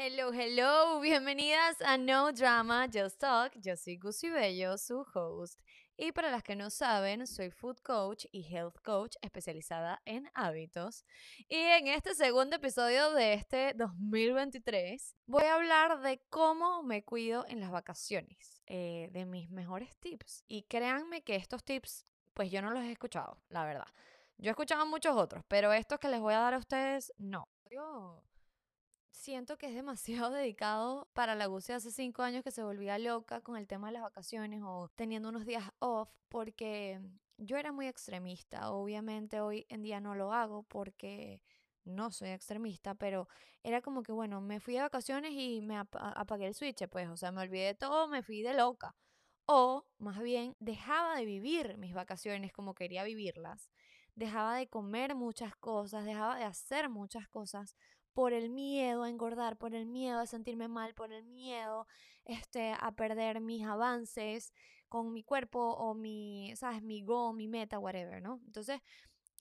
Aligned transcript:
Hello, 0.00 0.30
hello, 0.32 1.00
bienvenidas 1.00 1.82
a 1.82 1.98
No 1.98 2.30
Drama, 2.30 2.86
Just 2.86 3.18
Talk. 3.18 3.52
Yo 3.56 3.74
soy 3.76 3.96
Gusi 3.96 4.30
Bello, 4.30 4.78
su 4.78 5.04
host. 5.12 5.58
Y 5.96 6.12
para 6.12 6.30
las 6.30 6.44
que 6.44 6.54
no 6.54 6.70
saben, 6.70 7.26
soy 7.26 7.50
food 7.50 7.78
coach 7.82 8.24
y 8.30 8.44
health 8.44 8.76
coach 8.84 9.16
especializada 9.22 10.00
en 10.04 10.30
hábitos. 10.34 11.04
Y 11.48 11.56
en 11.56 11.88
este 11.88 12.14
segundo 12.14 12.54
episodio 12.54 13.12
de 13.12 13.34
este 13.34 13.74
2023 13.74 15.16
voy 15.26 15.42
a 15.42 15.56
hablar 15.56 16.00
de 16.00 16.22
cómo 16.30 16.84
me 16.84 17.02
cuido 17.02 17.44
en 17.48 17.58
las 17.58 17.72
vacaciones, 17.72 18.62
eh, 18.68 19.08
de 19.10 19.24
mis 19.24 19.50
mejores 19.50 19.96
tips. 19.96 20.44
Y 20.46 20.62
créanme 20.62 21.22
que 21.22 21.34
estos 21.34 21.64
tips, 21.64 22.06
pues 22.34 22.52
yo 22.52 22.62
no 22.62 22.70
los 22.70 22.84
he 22.84 22.92
escuchado, 22.92 23.42
la 23.48 23.64
verdad. 23.64 23.88
Yo 24.36 24.50
he 24.50 24.52
escuchado 24.52 24.86
muchos 24.86 25.16
otros, 25.16 25.42
pero 25.48 25.72
estos 25.72 25.98
que 25.98 26.06
les 26.06 26.20
voy 26.20 26.34
a 26.34 26.38
dar 26.38 26.54
a 26.54 26.58
ustedes, 26.58 27.12
no. 27.18 27.48
Yo 27.68 28.22
siento 29.28 29.58
que 29.58 29.66
es 29.66 29.74
demasiado 29.74 30.30
dedicado 30.32 31.06
para 31.12 31.34
la 31.34 31.44
Gucci 31.44 31.72
hace 31.72 31.90
cinco 31.90 32.22
años 32.22 32.42
que 32.42 32.50
se 32.50 32.62
volvía 32.62 32.98
loca 32.98 33.42
con 33.42 33.58
el 33.58 33.66
tema 33.66 33.88
de 33.88 33.92
las 33.92 34.02
vacaciones 34.02 34.62
o 34.64 34.88
teniendo 34.94 35.28
unos 35.28 35.44
días 35.44 35.64
off, 35.80 36.08
porque 36.30 36.98
yo 37.36 37.58
era 37.58 37.70
muy 37.70 37.88
extremista. 37.88 38.70
Obviamente 38.70 39.42
hoy 39.42 39.66
en 39.68 39.82
día 39.82 40.00
no 40.00 40.14
lo 40.14 40.32
hago 40.32 40.62
porque 40.62 41.42
no 41.84 42.10
soy 42.10 42.30
extremista, 42.30 42.94
pero 42.94 43.28
era 43.62 43.82
como 43.82 44.02
que, 44.02 44.12
bueno, 44.12 44.40
me 44.40 44.60
fui 44.60 44.72
de 44.72 44.80
vacaciones 44.80 45.32
y 45.34 45.60
me 45.60 45.76
apagué 45.76 46.46
el 46.46 46.54
switch, 46.54 46.88
pues, 46.88 47.06
o 47.10 47.18
sea, 47.18 47.30
me 47.30 47.42
olvidé 47.42 47.66
de 47.66 47.74
todo, 47.74 48.08
me 48.08 48.22
fui 48.22 48.40
de 48.40 48.54
loca. 48.54 48.96
O, 49.44 49.84
más 49.98 50.20
bien, 50.22 50.56
dejaba 50.58 51.16
de 51.16 51.26
vivir 51.26 51.76
mis 51.76 51.92
vacaciones 51.92 52.50
como 52.50 52.74
quería 52.74 53.04
vivirlas. 53.04 53.70
Dejaba 54.14 54.56
de 54.56 54.68
comer 54.68 55.14
muchas 55.14 55.54
cosas, 55.56 56.06
dejaba 56.06 56.36
de 56.38 56.44
hacer 56.44 56.88
muchas 56.88 57.28
cosas 57.28 57.76
por 58.18 58.32
el 58.32 58.50
miedo 58.50 59.04
a 59.04 59.08
engordar, 59.08 59.56
por 59.56 59.76
el 59.76 59.86
miedo 59.86 60.18
a 60.18 60.26
sentirme 60.26 60.66
mal, 60.66 60.92
por 60.92 61.12
el 61.12 61.24
miedo 61.24 61.86
este, 62.24 62.74
a 62.76 62.90
perder 62.90 63.40
mis 63.40 63.64
avances 63.64 64.52
con 64.88 65.12
mi 65.12 65.22
cuerpo 65.22 65.60
o 65.60 65.94
mi, 65.94 66.52
¿sabes? 66.56 66.82
Mi 66.82 67.02
go, 67.02 67.32
mi 67.32 67.46
meta, 67.46 67.78
whatever, 67.78 68.20
¿no? 68.20 68.40
Entonces, 68.44 68.80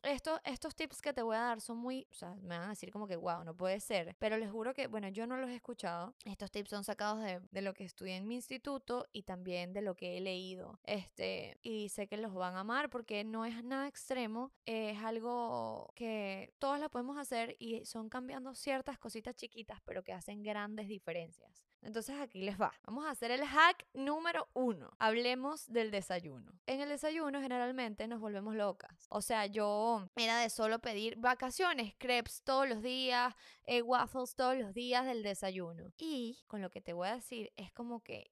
estos 0.03 0.75
tips 0.75 1.01
que 1.01 1.13
te 1.13 1.21
voy 1.21 1.35
a 1.35 1.41
dar 1.41 1.61
son 1.61 1.77
muy, 1.77 2.07
o 2.11 2.13
sea, 2.13 2.35
me 2.35 2.57
van 2.57 2.63
a 2.63 2.69
decir 2.69 2.91
como 2.91 3.07
que, 3.07 3.15
wow, 3.15 3.43
no 3.43 3.55
puede 3.55 3.79
ser, 3.79 4.15
pero 4.19 4.37
les 4.37 4.51
juro 4.51 4.73
que, 4.73 4.87
bueno, 4.87 5.09
yo 5.09 5.27
no 5.27 5.37
los 5.37 5.49
he 5.49 5.55
escuchado. 5.55 6.13
Estos 6.25 6.51
tips 6.51 6.69
son 6.69 6.83
sacados 6.83 7.21
de, 7.21 7.41
de, 7.51 7.61
lo 7.61 7.73
que 7.73 7.83
estudié 7.83 8.15
en 8.15 8.27
mi 8.27 8.35
instituto 8.35 9.07
y 9.11 9.23
también 9.23 9.73
de 9.73 9.81
lo 9.81 9.95
que 9.95 10.17
he 10.17 10.21
leído. 10.21 10.79
Este, 10.83 11.57
y 11.61 11.89
sé 11.89 12.07
que 12.07 12.17
los 12.17 12.33
van 12.33 12.55
a 12.55 12.61
amar 12.61 12.89
porque 12.89 13.23
no 13.23 13.45
es 13.45 13.63
nada 13.63 13.87
extremo, 13.87 14.51
es 14.65 14.97
algo 14.99 15.91
que 15.95 16.53
todos 16.59 16.79
la 16.79 16.89
podemos 16.89 17.17
hacer 17.17 17.55
y 17.59 17.85
son 17.85 18.09
cambiando 18.09 18.55
ciertas 18.55 18.97
cositas 18.99 19.35
chiquitas, 19.35 19.81
pero 19.85 20.03
que 20.03 20.13
hacen 20.13 20.43
grandes 20.43 20.87
diferencias. 20.87 21.66
Entonces 21.81 22.19
aquí 22.19 22.41
les 22.41 22.59
va. 22.59 22.73
Vamos 22.83 23.05
a 23.05 23.11
hacer 23.11 23.31
el 23.31 23.45
hack 23.45 23.85
número 23.93 24.49
uno. 24.53 24.91
Hablemos 24.99 25.67
del 25.67 25.91
desayuno. 25.91 26.51
En 26.65 26.81
el 26.81 26.89
desayuno 26.89 27.41
generalmente 27.41 28.07
nos 28.07 28.19
volvemos 28.19 28.55
locas. 28.55 29.07
O 29.09 29.21
sea, 29.21 29.45
yo 29.45 30.09
era 30.15 30.39
de 30.39 30.49
solo 30.49 30.79
pedir 30.79 31.15
vacaciones, 31.17 31.93
crepes 31.97 32.41
todos 32.43 32.67
los 32.67 32.81
días, 32.81 33.33
eh, 33.63 33.81
waffles 33.81 34.35
todos 34.35 34.57
los 34.57 34.73
días 34.73 35.05
del 35.05 35.23
desayuno. 35.23 35.91
Y 35.97 36.43
con 36.47 36.61
lo 36.61 36.69
que 36.69 36.81
te 36.81 36.93
voy 36.93 37.07
a 37.07 37.15
decir 37.15 37.53
es 37.55 37.71
como 37.71 38.01
que 38.03 38.31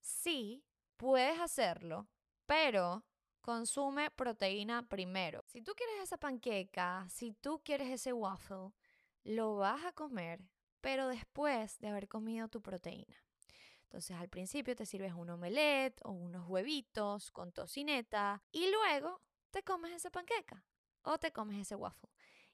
sí, 0.00 0.64
puedes 0.96 1.40
hacerlo, 1.40 2.08
pero 2.46 3.04
consume 3.40 4.10
proteína 4.10 4.88
primero. 4.88 5.42
Si 5.46 5.62
tú 5.62 5.72
quieres 5.74 6.02
esa 6.02 6.18
panqueca, 6.18 7.06
si 7.08 7.32
tú 7.32 7.62
quieres 7.64 7.88
ese 7.88 8.12
waffle, 8.12 8.72
lo 9.24 9.56
vas 9.56 9.84
a 9.84 9.92
comer 9.92 10.40
pero 10.80 11.08
después 11.08 11.78
de 11.78 11.88
haber 11.88 12.08
comido 12.08 12.48
tu 12.48 12.60
proteína. 12.60 13.24
Entonces 13.84 14.16
al 14.16 14.28
principio 14.28 14.76
te 14.76 14.86
sirves 14.86 15.14
un 15.14 15.30
omelette 15.30 16.00
o 16.04 16.12
unos 16.12 16.48
huevitos 16.48 17.32
con 17.32 17.50
tocineta 17.52 18.42
y 18.52 18.70
luego 18.70 19.20
te 19.50 19.62
comes 19.62 19.92
esa 19.92 20.10
panqueca 20.10 20.64
o 21.02 21.18
te 21.18 21.32
comes 21.32 21.58
ese 21.58 21.74
waffle. 21.74 22.10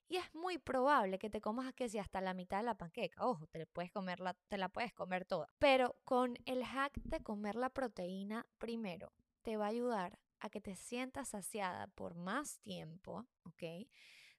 Y 0.08 0.16
es 0.16 0.34
muy 0.34 0.58
probable 0.58 1.18
que 1.18 1.30
te 1.30 1.40
comas 1.40 1.74
que 1.74 1.88
si 1.88 1.98
hasta 1.98 2.20
la 2.20 2.32
mitad 2.32 2.58
de 2.58 2.62
la 2.62 2.78
panqueca. 2.78 3.26
Ojo, 3.26 3.46
te, 3.48 3.66
puedes 3.66 3.90
comer 3.90 4.20
la, 4.20 4.34
te 4.48 4.56
la 4.56 4.68
puedes 4.68 4.92
comer 4.92 5.24
toda. 5.24 5.48
Pero 5.58 5.96
con 6.04 6.38
el 6.46 6.64
hack 6.64 6.94
de 7.02 7.20
comer 7.22 7.56
la 7.56 7.70
proteína 7.70 8.46
primero, 8.58 9.12
te 9.42 9.56
va 9.56 9.66
a 9.66 9.70
ayudar 9.70 10.18
a 10.38 10.48
que 10.48 10.60
te 10.60 10.76
sientas 10.76 11.28
saciada 11.28 11.88
por 11.88 12.14
más 12.14 12.60
tiempo, 12.60 13.26
¿ok? 13.42 13.88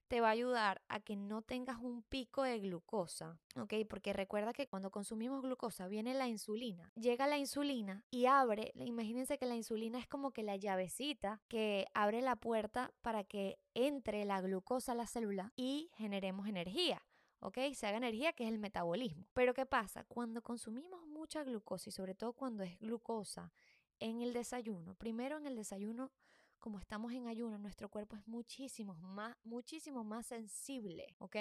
Te 0.08 0.20
va 0.20 0.28
a 0.28 0.32
ayudar 0.32 0.82
a 0.88 1.00
que 1.00 1.16
no 1.16 1.42
tengas 1.42 1.78
un 1.78 2.02
pico 2.02 2.42
de 2.42 2.58
glucosa, 2.58 3.38
¿ok? 3.56 3.74
Porque 3.88 4.12
recuerda 4.12 4.52
que 4.52 4.66
cuando 4.66 4.90
consumimos 4.90 5.42
glucosa 5.42 5.86
viene 5.86 6.14
la 6.14 6.28
insulina. 6.28 6.90
Llega 6.96 7.26
la 7.26 7.38
insulina 7.38 8.04
y 8.10 8.26
abre, 8.26 8.72
imagínense 8.74 9.38
que 9.38 9.46
la 9.46 9.56
insulina 9.56 9.98
es 9.98 10.08
como 10.08 10.32
que 10.32 10.42
la 10.42 10.56
llavecita 10.56 11.40
que 11.48 11.86
abre 11.94 12.22
la 12.22 12.36
puerta 12.36 12.92
para 13.02 13.24
que 13.24 13.58
entre 13.74 14.24
la 14.24 14.40
glucosa 14.40 14.92
a 14.92 14.94
la 14.94 15.06
célula 15.06 15.52
y 15.54 15.90
generemos 15.94 16.48
energía. 16.48 17.02
¿ok? 17.40 17.58
Se 17.74 17.86
haga 17.86 17.98
energía, 17.98 18.32
que 18.32 18.44
es 18.44 18.50
el 18.50 18.58
metabolismo. 18.58 19.26
Pero 19.34 19.54
¿qué 19.54 19.66
pasa? 19.66 20.04
Cuando 20.04 20.42
consumimos 20.42 21.06
mucha 21.06 21.44
glucosa 21.44 21.88
y 21.88 21.92
sobre 21.92 22.14
todo 22.14 22.32
cuando 22.32 22.62
es 22.62 22.78
glucosa 22.78 23.52
en 24.00 24.22
el 24.22 24.32
desayuno, 24.32 24.94
primero 24.94 25.36
en 25.36 25.46
el 25.46 25.56
desayuno 25.56 26.10
como 26.58 26.78
estamos 26.78 27.12
en 27.12 27.26
ayuno, 27.26 27.58
nuestro 27.58 27.88
cuerpo 27.88 28.16
es 28.16 28.26
muchísimo 28.26 28.94
más, 28.96 29.36
muchísimo 29.44 30.04
más 30.04 30.26
sensible, 30.26 31.14
¿ok? 31.18 31.36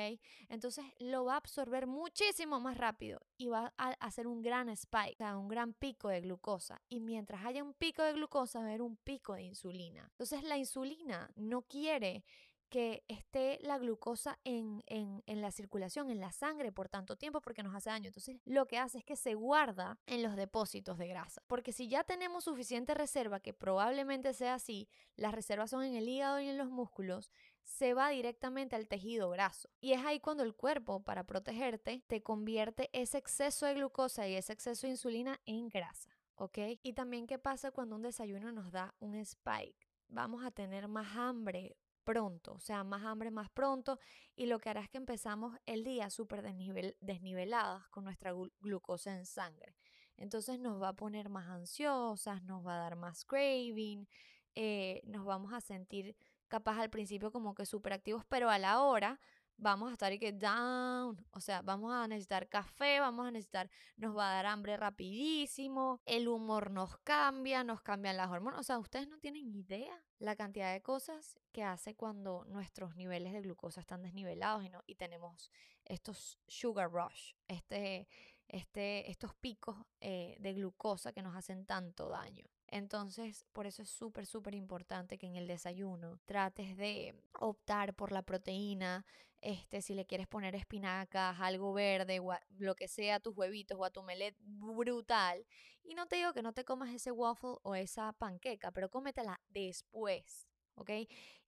Entonces 0.49 0.85
lo 0.99 1.25
va 1.25 1.33
a 1.33 1.37
absorber 1.37 1.87
muchísimo 1.87 2.59
más 2.59 2.77
rápido 2.77 3.21
y 3.37 3.47
va 3.47 3.73
a 3.77 3.89
hacer 3.99 4.27
un 4.27 4.41
gran 4.41 4.69
spike, 4.69 5.15
o 5.15 5.17
sea, 5.17 5.37
un 5.37 5.47
gran 5.47 5.73
pico 5.73 6.09
de 6.09 6.21
glucosa. 6.21 6.81
Y 6.89 6.99
mientras 6.99 7.45
haya 7.45 7.63
un 7.63 7.73
pico 7.73 8.03
de 8.03 8.13
glucosa, 8.13 8.59
va 8.59 8.65
a 8.65 8.67
haber 8.69 8.81
un 8.81 8.97
pico 8.97 9.33
de 9.33 9.43
insulina. 9.43 10.07
Entonces 10.11 10.43
la 10.43 10.57
insulina 10.57 11.31
no 11.35 11.61
quiere 11.63 12.23
que 12.69 13.03
esté 13.07 13.59
la 13.61 13.77
glucosa 13.77 14.39
en, 14.43 14.83
en, 14.87 15.23
en, 15.25 15.41
la 15.41 15.51
circulación, 15.51 16.09
en 16.09 16.19
la 16.19 16.31
sangre 16.31 16.71
por 16.71 16.89
tanto 16.89 17.15
tiempo 17.15 17.41
porque 17.41 17.63
nos 17.63 17.75
hace 17.75 17.89
daño. 17.89 18.07
Entonces 18.07 18.39
lo 18.45 18.67
que 18.67 18.77
hace 18.77 18.99
es 18.99 19.05
que 19.05 19.15
se 19.15 19.35
guarda 19.35 19.99
en 20.05 20.23
los 20.23 20.35
depósitos 20.35 20.97
de 20.97 21.07
grasa. 21.07 21.41
Porque 21.47 21.71
si 21.71 21.87
ya 21.87 22.03
tenemos 22.03 22.43
suficiente 22.43 22.93
reserva, 22.93 23.39
que 23.39 23.53
probablemente 23.53 24.33
sea 24.33 24.55
así, 24.55 24.89
las 25.15 25.33
reservas 25.33 25.69
son 25.69 25.83
en 25.83 25.95
el 25.95 26.07
hígado 26.07 26.39
y 26.39 26.49
en 26.49 26.57
los 26.57 26.69
músculos, 26.69 27.31
se 27.63 27.93
va 27.93 28.09
directamente 28.09 28.75
al 28.75 28.87
tejido 28.87 29.29
graso. 29.29 29.69
Y 29.81 29.93
es 29.93 30.05
ahí 30.05 30.19
cuando 30.19 30.43
el 30.43 30.55
cuerpo, 30.55 31.03
para 31.03 31.25
protegerte, 31.25 32.03
te 32.07 32.23
convierte 32.23 32.89
ese 32.93 33.17
exceso 33.17 33.65
de 33.65 33.75
glucosa 33.75 34.27
y 34.27 34.35
ese 34.35 34.53
exceso 34.53 34.87
de 34.87 34.91
insulina 34.91 35.39
en 35.45 35.69
grasa. 35.69 36.09
¿Ok? 36.35 36.59
Y 36.83 36.93
también 36.93 37.27
qué 37.27 37.39
pasa 37.39 37.71
cuando 37.71 37.95
un 37.95 38.03
desayuno 38.03 38.51
nos 38.51 38.71
da 38.71 38.93
un 38.99 39.15
spike. 39.15 39.87
Vamos 40.07 40.45
a 40.45 40.51
tener 40.51 40.87
más 40.87 41.17
hambre, 41.17 41.75
pronto, 42.07 42.53
o 42.53 42.59
sea, 42.61 42.85
más 42.85 43.03
hambre 43.03 43.31
más 43.31 43.49
pronto 43.49 43.99
y 44.37 44.45
lo 44.45 44.59
que 44.59 44.69
hará 44.69 44.79
es 44.79 44.89
que 44.89 44.97
empezamos 44.97 45.57
el 45.65 45.83
día 45.83 46.09
súper 46.09 46.41
desnivel, 46.41 46.95
desniveladas 47.01 47.85
con 47.89 48.05
nuestra 48.05 48.31
glucosa 48.61 49.13
en 49.13 49.25
sangre. 49.25 49.75
Entonces 50.15 50.57
nos 50.57 50.81
va 50.81 50.89
a 50.89 50.93
poner 50.93 51.27
más 51.27 51.49
ansiosas, 51.49 52.41
nos 52.43 52.65
va 52.65 52.75
a 52.75 52.79
dar 52.79 52.95
más 52.95 53.25
craving, 53.25 54.07
eh, 54.55 55.01
nos 55.03 55.25
vamos 55.25 55.51
a 55.51 55.59
sentir 55.59 56.15
capaz 56.47 56.79
al 56.79 56.89
principio 56.89 57.29
como 57.29 57.53
que 57.53 57.65
súper 57.65 57.91
activos, 57.91 58.23
pero 58.29 58.49
a 58.49 58.57
la 58.57 58.81
hora 58.81 59.19
vamos 59.57 59.89
a 59.89 59.93
estar 59.93 60.13
y 60.13 60.19
que 60.19 60.31
down, 60.31 61.17
o 61.31 61.39
sea, 61.41 61.61
vamos 61.61 61.91
a 61.93 62.07
necesitar 62.07 62.47
café, 62.47 62.99
vamos 62.99 63.27
a 63.27 63.31
necesitar, 63.31 63.69
nos 63.97 64.15
va 64.15 64.29
a 64.29 64.33
dar 64.35 64.45
hambre 64.45 64.77
rapidísimo, 64.77 65.99
el 66.05 66.27
humor 66.27 66.71
nos 66.71 66.97
cambia, 66.99 67.63
nos 67.63 67.81
cambian 67.81 68.17
las 68.17 68.29
hormonas, 68.29 68.59
o 68.59 68.63
sea, 68.63 68.79
ustedes 68.79 69.07
no 69.07 69.17
tienen 69.19 69.47
idea 69.47 70.03
la 70.19 70.35
cantidad 70.35 70.71
de 70.73 70.81
cosas 70.81 71.39
que 71.51 71.63
hace 71.63 71.95
cuando 71.95 72.45
nuestros 72.45 72.95
niveles 72.95 73.33
de 73.33 73.41
glucosa 73.41 73.81
están 73.81 74.01
desnivelados 74.01 74.63
y, 74.63 74.69
no, 74.69 74.83
y 74.85 74.95
tenemos 74.95 75.51
estos 75.85 76.39
sugar 76.47 76.91
rush, 76.91 77.33
este, 77.47 78.07
este, 78.47 79.09
estos 79.09 79.35
picos 79.35 79.77
eh, 80.01 80.37
de 80.39 80.53
glucosa 80.53 81.13
que 81.13 81.21
nos 81.21 81.35
hacen 81.35 81.65
tanto 81.65 82.09
daño. 82.09 82.45
Entonces, 82.69 83.45
por 83.53 83.65
eso 83.65 83.81
es 83.81 83.89
súper, 83.89 84.25
súper 84.25 84.53
importante 84.53 85.17
que 85.17 85.27
en 85.27 85.35
el 85.35 85.47
desayuno 85.47 86.19
trates 86.25 86.75
de 86.75 87.15
optar 87.39 87.93
por 87.93 88.11
la 88.11 88.23
proteína, 88.23 89.05
este, 89.41 89.81
si 89.81 89.93
le 89.93 90.05
quieres 90.05 90.27
poner 90.27 90.55
espinacas, 90.55 91.39
algo 91.39 91.73
verde, 91.73 92.21
lo 92.57 92.75
que 92.75 92.87
sea, 92.87 93.19
tus 93.19 93.37
huevitos 93.37 93.77
o 93.79 93.85
a 93.85 93.89
tu 93.91 94.03
melet 94.03 94.35
brutal. 94.39 95.45
Y 95.83 95.95
no 95.95 96.07
te 96.07 96.17
digo 96.17 96.33
que 96.33 96.41
no 96.41 96.53
te 96.53 96.65
comas 96.65 96.93
ese 96.93 97.11
waffle 97.11 97.55
o 97.63 97.75
esa 97.75 98.13
panqueca, 98.13 98.71
pero 98.71 98.89
cómetela 98.89 99.39
después, 99.49 100.47
¿ok? 100.75 100.91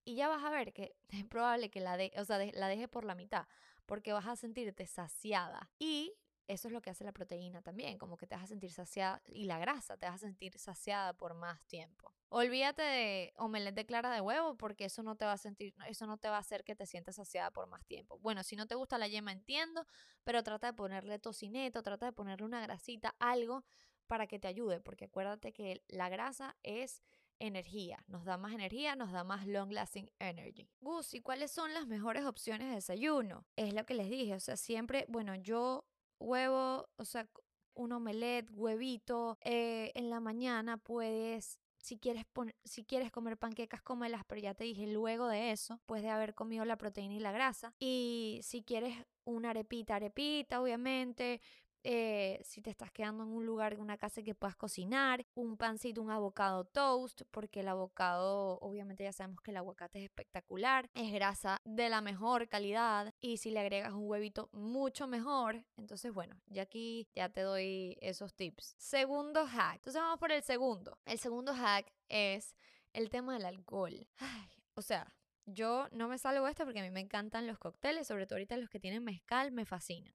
Y 0.06 0.16
ya 0.16 0.28
vas 0.28 0.44
a 0.44 0.50
ver 0.50 0.74
que 0.74 0.96
es 1.10 1.26
probable 1.26 1.70
que 1.70 1.82
la, 1.82 1.98
de, 1.98 2.12
o 2.18 2.26
sea, 2.26 2.38
la 2.54 2.68
deje 2.68 2.88
por 2.88 3.06
la 3.06 3.16
mitad, 3.16 3.48
porque 3.86 4.14
vas 4.14 4.28
a 4.28 4.36
sentirte 4.36 4.86
saciada. 4.86 5.70
Y 5.80 6.14
eso 6.50 6.68
es 6.68 6.74
lo 6.74 6.82
que 6.82 6.90
hace 6.90 7.04
la 7.04 7.12
proteína 7.12 7.62
también, 7.62 8.00
como 8.00 8.18
que 8.18 8.26
te 8.26 8.36
vas 8.36 8.46
a 8.46 8.48
sentir 8.48 8.72
saciada 8.72 9.22
y 9.28 9.46
la 9.46 9.60
grasa 9.60 9.98
te 9.98 10.08
vas 10.08 10.16
a 10.16 10.18
sentir 10.18 10.58
saciada 10.58 11.14
por 11.14 11.36
más 11.36 11.64
tiempo. 11.68 12.12
Olvídate 12.30 12.82
de 12.82 13.34
omelette 13.38 13.76
de 13.76 13.86
clara 13.86 14.12
de 14.12 14.20
huevo 14.20 14.58
porque 14.58 14.86
eso 14.86 15.04
no 15.04 15.16
te 15.16 15.26
va 15.26 15.34
a 15.34 15.38
sentir, 15.38 15.76
eso 15.88 16.08
no 16.08 16.18
te 16.18 16.28
va 16.28 16.38
a 16.38 16.40
hacer 16.40 16.64
que 16.64 16.76
te 16.76 16.88
sientas 16.88 17.16
saciada 17.18 17.52
por 17.52 17.68
más 17.68 17.86
tiempo. 17.86 18.18
Bueno, 18.18 18.44
si 18.44 18.56
no 18.56 18.66
te 18.66 18.74
gusta 18.74 18.98
la 18.98 19.08
yema 19.08 19.32
entiendo, 19.32 19.86
pero 20.24 20.42
trata 20.42 20.68
de 20.68 20.74
ponerle 20.74 21.20
tocineto, 21.20 21.84
trata 21.84 22.08
de 22.08 22.14
ponerle 22.14 22.46
una 22.46 22.62
grasita, 22.62 23.16
algo 23.20 23.64
para 24.08 24.26
que 24.26 24.40
te 24.40 24.48
ayude, 24.48 24.80
porque 24.80 25.06
acuérdate 25.06 25.54
que 25.54 25.84
la 25.88 26.10
grasa 26.10 26.58
es 26.64 27.04
energía, 27.38 28.04
nos 28.08 28.26
da 28.26 28.38
más 28.38 28.54
energía, 28.54 28.96
nos 28.96 29.12
da 29.12 29.24
más 29.24 29.46
long 29.46 29.72
lasting 29.72 30.12
energy. 30.20 30.68
Gus, 30.82 31.14
¿y 31.14 31.22
cuáles 31.22 31.52
son 31.52 31.74
las 31.74 31.86
mejores 31.88 32.26
opciones 32.26 32.70
de 32.70 32.76
desayuno? 32.76 33.46
Es 33.56 33.74
lo 33.74 33.86
que 33.86 33.94
les 33.94 34.10
dije, 34.10 34.34
o 34.34 34.40
sea, 34.40 34.58
siempre, 34.58 35.06
bueno, 35.10 35.36
yo 35.36 35.86
huevo, 36.20 36.90
o 36.98 37.06
sea, 37.06 37.28
un 37.74 37.92
omelette, 37.92 38.50
huevito, 38.52 39.38
eh, 39.42 39.92
en 39.96 40.10
la 40.10 40.20
mañana 40.20 40.78
puedes 40.78 41.60
si 41.82 41.98
quieres, 41.98 42.26
si 42.64 42.84
quieres 42.84 43.12
comer 43.12 43.38
panquecas, 43.38 43.82
cómelas, 43.82 44.24
pero 44.28 44.42
ya 44.42 44.54
te 44.54 44.66
dije, 44.66 44.88
luego 44.88 45.28
de 45.28 45.52
eso, 45.52 45.80
puedes 45.86 46.04
de 46.04 46.10
haber 46.10 46.36
comido 46.36 46.66
la 46.66 46.78
proteína 46.78 47.16
y 47.16 47.20
la 47.20 47.32
grasa. 47.32 47.74
Y 47.80 48.42
si 48.44 48.64
quieres 48.64 48.96
una 49.24 49.52
arepita, 49.52 49.96
arepita, 49.96 50.62
obviamente, 50.62 51.42
eh, 51.84 52.42
si 52.44 52.62
te 52.62 52.70
estás 52.70 52.92
quedando 52.92 53.24
en 53.24 53.30
un 53.30 53.46
lugar, 53.46 53.74
en 53.74 53.82
una 53.82 53.98
casa 53.98 54.22
que 54.22 54.36
puedas 54.36 54.56
cocinar, 54.56 55.26
un 55.36 55.58
pancito, 55.58 56.02
un 56.02 56.12
avocado 56.12 56.66
toast, 56.66 57.22
porque 57.32 57.62
el 57.62 57.68
avocado, 57.68 58.60
obviamente 58.60 59.04
ya 59.04 59.14
sabemos 59.14 59.42
que 59.42 59.52
el 59.52 59.58
aguacate 59.58 60.00
es 60.00 60.06
espectacular, 60.06 60.90
es 60.94 61.12
grasa 61.14 61.62
de 61.64 61.90
la 61.90 62.02
mejor 62.02 62.48
calidad 62.50 63.14
y 63.22 63.38
si 63.38 63.52
le 63.52 63.60
agregas 63.60 63.94
un 63.94 64.10
huevito 64.10 64.50
mucho 64.52 65.08
mejor, 65.08 65.66
entonces 65.78 66.14
bueno, 66.14 66.40
ya 66.48 66.64
aquí 66.64 67.08
ya 67.16 67.30
te 67.30 67.42
doy 67.42 67.98
esos 68.02 68.34
tips. 68.36 68.76
Segundo 68.78 69.46
hack, 69.46 69.76
entonces 69.76 70.02
vamos 70.02 70.20
por 70.20 70.32
el 70.32 70.44
segundo. 70.44 71.00
El 71.06 71.20
segundo 71.20 71.54
hack 71.54 71.92
es 72.10 72.56
el 72.94 73.10
tema 73.10 73.34
del 73.34 73.46
alcohol. 73.46 74.08
Ay, 74.18 74.50
o 74.74 74.82
sea, 74.82 75.16
yo 75.46 75.88
no 75.92 76.08
me 76.08 76.18
salgo 76.18 76.48
esto 76.48 76.64
porque 76.64 76.80
a 76.80 76.84
mí 76.84 76.92
me 76.92 77.00
encantan 77.00 77.48
los 77.48 77.58
cócteles, 77.58 78.08
sobre 78.08 78.26
todo 78.26 78.36
ahorita 78.36 78.58
los 78.58 78.70
que 78.70 78.80
tienen 78.80 79.04
mezcal, 79.04 79.52
me 79.52 79.66
fascinan. 79.66 80.14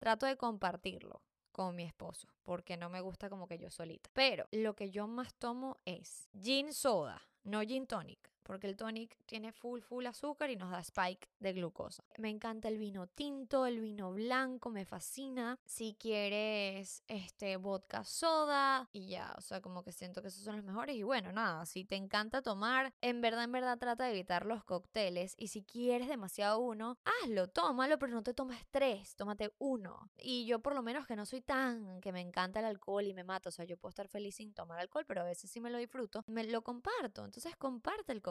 Trato 0.00 0.24
de 0.24 0.38
compartirlo 0.38 1.20
con 1.52 1.76
mi 1.76 1.84
esposo, 1.84 2.26
porque 2.42 2.78
no 2.78 2.88
me 2.88 3.02
gusta 3.02 3.28
como 3.28 3.46
que 3.46 3.58
yo 3.58 3.70
solita. 3.70 4.08
Pero 4.14 4.46
lo 4.50 4.74
que 4.74 4.90
yo 4.90 5.06
más 5.06 5.34
tomo 5.34 5.76
es 5.84 6.30
gin 6.32 6.72
soda, 6.72 7.20
no 7.44 7.60
gin 7.60 7.86
tonic 7.86 8.32
porque 8.50 8.66
el 8.66 8.76
tonic 8.76 9.16
tiene 9.26 9.52
full, 9.52 9.80
full 9.80 10.04
azúcar 10.06 10.50
y 10.50 10.56
nos 10.56 10.72
da 10.72 10.80
spike 10.80 11.28
de 11.38 11.52
glucosa. 11.52 12.02
Me 12.18 12.30
encanta 12.30 12.66
el 12.66 12.78
vino 12.78 13.06
tinto, 13.06 13.64
el 13.64 13.78
vino 13.78 14.12
blanco, 14.12 14.70
me 14.70 14.84
fascina. 14.84 15.56
Si 15.64 15.94
quieres, 15.94 17.04
este, 17.06 17.56
vodka 17.58 18.02
soda 18.02 18.88
y 18.92 19.06
ya, 19.06 19.32
o 19.38 19.40
sea, 19.40 19.60
como 19.60 19.84
que 19.84 19.92
siento 19.92 20.20
que 20.20 20.26
esos 20.26 20.42
son 20.42 20.56
los 20.56 20.64
mejores. 20.64 20.96
Y 20.96 21.04
bueno, 21.04 21.30
nada, 21.30 21.64
si 21.64 21.84
te 21.84 21.94
encanta 21.94 22.42
tomar, 22.42 22.92
en 23.00 23.20
verdad, 23.20 23.44
en 23.44 23.52
verdad 23.52 23.78
trata 23.78 24.02
de 24.06 24.10
evitar 24.10 24.44
los 24.46 24.64
cócteles. 24.64 25.36
Y 25.38 25.46
si 25.46 25.62
quieres 25.62 26.08
demasiado 26.08 26.58
uno, 26.58 26.98
hazlo, 27.04 27.46
tómalo, 27.46 28.00
pero 28.00 28.12
no 28.12 28.24
te 28.24 28.34
tomes 28.34 28.66
tres, 28.72 29.14
tómate 29.14 29.54
uno. 29.58 30.10
Y 30.18 30.44
yo 30.46 30.58
por 30.58 30.74
lo 30.74 30.82
menos 30.82 31.06
que 31.06 31.14
no 31.14 31.24
soy 31.24 31.40
tan, 31.40 32.00
que 32.00 32.10
me 32.10 32.20
encanta 32.20 32.58
el 32.58 32.66
alcohol 32.66 33.06
y 33.06 33.14
me 33.14 33.22
mato, 33.22 33.50
o 33.50 33.52
sea, 33.52 33.64
yo 33.64 33.76
puedo 33.76 33.90
estar 33.90 34.08
feliz 34.08 34.34
sin 34.34 34.52
tomar 34.54 34.80
alcohol, 34.80 35.04
pero 35.06 35.20
a 35.20 35.24
veces 35.24 35.48
sí 35.48 35.60
me 35.60 35.70
lo 35.70 35.78
disfruto, 35.78 36.24
me 36.26 36.42
lo 36.42 36.62
comparto. 36.62 37.24
Entonces 37.24 37.54
comparte 37.54 38.12
el 38.12 38.22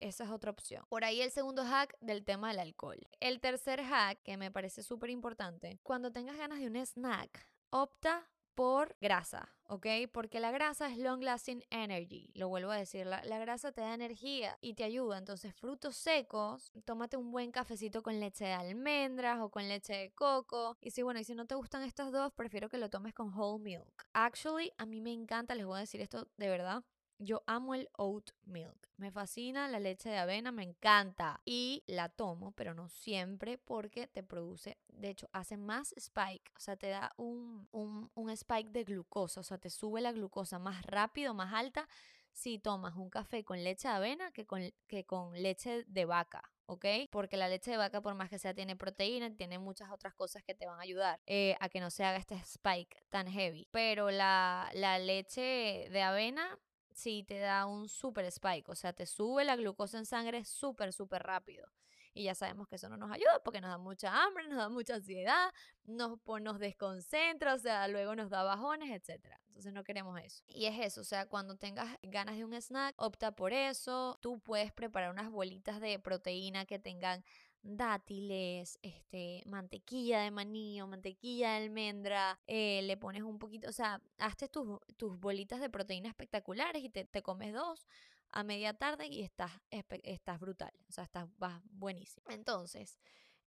esa 0.00 0.24
es 0.24 0.30
otra 0.30 0.50
opción. 0.50 0.84
Por 0.88 1.04
ahí 1.04 1.20
el 1.20 1.30
segundo 1.30 1.64
hack 1.64 1.96
del 2.00 2.24
tema 2.24 2.48
del 2.48 2.60
alcohol. 2.60 2.98
El 3.20 3.40
tercer 3.40 3.82
hack, 3.82 4.22
que 4.22 4.36
me 4.36 4.50
parece 4.50 4.82
súper 4.82 5.10
importante, 5.10 5.78
cuando 5.82 6.12
tengas 6.12 6.36
ganas 6.36 6.60
de 6.60 6.66
un 6.66 6.76
snack, 6.76 7.46
opta 7.70 8.28
por 8.54 8.94
grasa, 9.00 9.48
¿ok? 9.68 9.86
Porque 10.12 10.38
la 10.38 10.50
grasa 10.50 10.90
es 10.90 10.98
long 10.98 11.22
lasting 11.22 11.64
energy, 11.70 12.30
lo 12.34 12.48
vuelvo 12.48 12.70
a 12.72 12.76
decir, 12.76 13.06
la, 13.06 13.22
la, 13.24 13.38
grasa 13.38 13.72
te 13.72 13.80
da 13.80 13.94
energía 13.94 14.58
y 14.60 14.74
te 14.74 14.84
ayuda, 14.84 15.16
entonces 15.16 15.54
frutos 15.54 15.96
secos, 15.96 16.70
tómate 16.84 17.16
un 17.16 17.30
buen 17.30 17.52
cafecito 17.52 18.02
con 18.02 18.20
leche 18.20 18.44
de 18.44 18.52
almendras 18.52 19.40
o 19.40 19.48
con 19.48 19.66
leche 19.66 19.94
de 19.94 20.10
coco, 20.10 20.76
y 20.82 20.90
si 20.90 21.02
bueno, 21.02 21.20
y 21.20 21.24
si 21.24 21.34
no 21.34 21.46
te 21.46 21.54
gustan 21.54 21.84
estos 21.84 22.12
dos, 22.12 22.32
prefiero 22.34 22.68
que 22.68 22.76
lo 22.76 22.90
tomes 22.90 23.14
con 23.14 23.32
whole 23.32 23.62
milk. 23.62 24.06
Actually, 24.12 24.72
a 24.76 24.84
mí 24.84 25.00
me 25.00 25.12
encanta, 25.12 25.54
les 25.54 25.64
voy 25.64 25.78
a 25.78 25.80
decir 25.80 26.02
esto 26.02 26.28
de 26.36 26.48
verdad, 26.48 26.84
yo 27.20 27.42
amo 27.46 27.74
el 27.74 27.88
oat 27.98 28.30
milk. 28.46 28.88
Me 28.96 29.10
fascina 29.10 29.68
la 29.68 29.78
leche 29.78 30.08
de 30.08 30.16
avena, 30.16 30.50
me 30.52 30.62
encanta. 30.62 31.40
Y 31.44 31.84
la 31.86 32.08
tomo, 32.08 32.52
pero 32.52 32.74
no 32.74 32.88
siempre 32.88 33.58
porque 33.58 34.06
te 34.06 34.22
produce, 34.22 34.78
de 34.88 35.10
hecho, 35.10 35.28
hace 35.32 35.56
más 35.56 35.92
spike. 35.92 36.50
O 36.56 36.60
sea, 36.60 36.76
te 36.76 36.88
da 36.88 37.12
un, 37.16 37.68
un, 37.72 38.30
spike 38.30 38.70
de 38.70 38.84
glucosa. 38.84 39.40
O 39.40 39.44
sea, 39.44 39.58
te 39.58 39.70
sube 39.70 40.00
la 40.00 40.12
glucosa 40.12 40.58
más 40.58 40.84
rápido, 40.86 41.34
más 41.34 41.52
alta 41.52 41.88
si 42.32 42.58
tomas 42.58 42.94
un 42.96 43.10
café 43.10 43.44
con 43.44 43.62
leche 43.62 43.88
de 43.88 43.94
avena 43.94 44.30
que 44.30 44.46
con, 44.46 44.62
que 44.86 45.04
con 45.04 45.34
leche 45.34 45.84
de 45.86 46.04
vaca. 46.06 46.50
¿ok? 46.66 46.86
Porque 47.10 47.36
la 47.36 47.48
leche 47.48 47.72
de 47.72 47.76
vaca, 47.76 48.00
por 48.00 48.14
más 48.14 48.30
que 48.30 48.38
sea, 48.38 48.54
tiene 48.54 48.76
proteína, 48.76 49.34
tiene 49.34 49.58
muchas 49.58 49.90
otras 49.90 50.14
cosas 50.14 50.44
que 50.44 50.54
te 50.54 50.66
van 50.66 50.78
a 50.78 50.82
ayudar 50.82 51.20
eh, 51.26 51.56
a 51.58 51.68
que 51.68 51.80
no 51.80 51.90
se 51.90 52.04
haga 52.04 52.18
este 52.18 52.36
spike 52.36 52.96
tan 53.10 53.26
heavy. 53.26 53.66
Pero 53.72 54.10
la, 54.10 54.70
la 54.72 55.00
leche 55.00 55.88
de 55.90 56.02
avena 56.02 56.58
sí 57.00 57.24
te 57.26 57.38
da 57.38 57.66
un 57.66 57.88
super 57.88 58.24
spike, 58.26 58.68
o 58.70 58.74
sea, 58.74 58.92
te 58.92 59.06
sube 59.06 59.44
la 59.44 59.56
glucosa 59.56 59.98
en 59.98 60.06
sangre 60.06 60.44
súper, 60.44 60.92
súper 60.92 61.22
rápido. 61.22 61.66
Y 62.12 62.24
ya 62.24 62.34
sabemos 62.34 62.66
que 62.68 62.76
eso 62.76 62.88
no 62.88 62.96
nos 62.96 63.10
ayuda 63.12 63.40
porque 63.44 63.60
nos 63.60 63.70
da 63.70 63.78
mucha 63.78 64.22
hambre, 64.22 64.44
nos 64.48 64.58
da 64.58 64.68
mucha 64.68 64.94
ansiedad, 64.94 65.52
nos, 65.84 66.18
nos 66.42 66.58
desconcentra, 66.58 67.54
o 67.54 67.58
sea, 67.58 67.86
luego 67.88 68.14
nos 68.14 68.30
da 68.30 68.42
bajones, 68.42 68.90
etc. 68.90 69.24
Entonces 69.48 69.72
no 69.72 69.84
queremos 69.84 70.20
eso. 70.20 70.42
Y 70.48 70.66
es 70.66 70.78
eso, 70.80 71.00
o 71.02 71.04
sea, 71.04 71.26
cuando 71.26 71.56
tengas 71.56 71.96
ganas 72.02 72.36
de 72.36 72.44
un 72.44 72.54
snack, 72.54 72.94
opta 72.98 73.32
por 73.32 73.52
eso. 73.52 74.18
Tú 74.20 74.40
puedes 74.40 74.72
preparar 74.72 75.10
unas 75.10 75.30
bolitas 75.30 75.80
de 75.80 75.98
proteína 75.98 76.66
que 76.66 76.78
tengan 76.78 77.24
dátiles, 77.62 78.78
este, 78.82 79.42
mantequilla 79.46 80.22
de 80.22 80.30
maní 80.30 80.80
o 80.80 80.86
mantequilla 80.86 81.52
de 81.52 81.64
almendra, 81.64 82.38
eh, 82.46 82.82
le 82.82 82.96
pones 82.96 83.22
un 83.22 83.38
poquito, 83.38 83.68
o 83.68 83.72
sea, 83.72 84.00
hazte 84.18 84.48
tus, 84.48 84.78
tus 84.96 85.18
bolitas 85.18 85.60
de 85.60 85.70
proteína 85.70 86.08
espectaculares 86.08 86.82
y 86.82 86.88
te, 86.90 87.04
te 87.04 87.22
comes 87.22 87.52
dos 87.52 87.86
a 88.30 88.42
media 88.44 88.74
tarde 88.74 89.06
y 89.06 89.22
estás, 89.22 89.50
estás 89.70 90.38
brutal, 90.40 90.72
o 90.88 90.92
sea, 90.92 91.04
estás 91.04 91.28
vas 91.38 91.60
buenísimo. 91.64 92.26
Entonces, 92.30 92.98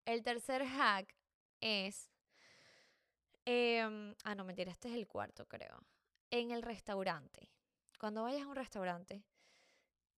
el 0.04 0.22
tercer 0.22 0.64
hack 0.66 1.14
es, 1.60 2.10
em, 3.44 4.14
ah, 4.24 4.34
no, 4.34 4.44
mentira, 4.44 4.70
este 4.70 4.88
es 4.88 4.94
el 4.94 5.06
cuarto, 5.06 5.46
creo. 5.46 5.80
En 6.30 6.50
el 6.50 6.62
restaurante, 6.62 7.50
cuando 7.98 8.22
vayas 8.22 8.42
a 8.42 8.48
un 8.48 8.56
restaurante, 8.56 9.24